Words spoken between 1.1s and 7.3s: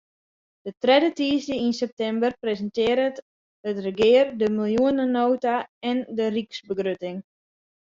tiisdeis yn septimber presintearret it regear de miljoenenota en de ryksbegrutting.